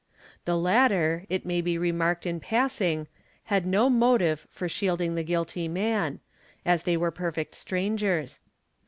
[0.45, 3.05] The: latter, 14 may be remarked in passing,
[3.43, 6.21] had no motive for shielding the guilty man,
[6.65, 8.39] as they were perfect strangers.